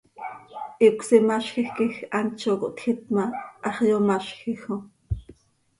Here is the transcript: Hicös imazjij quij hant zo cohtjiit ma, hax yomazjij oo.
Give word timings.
Hicös 0.81 1.09
imazjij 1.19 1.69
quij 1.75 1.95
hant 2.15 2.35
zo 2.41 2.51
cohtjiit 2.61 3.01
ma, 3.15 3.25
hax 3.63 3.77
yomazjij 3.89 4.61
oo. 4.73 4.79